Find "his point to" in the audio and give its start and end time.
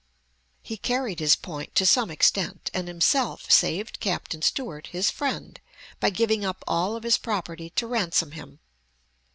1.19-1.85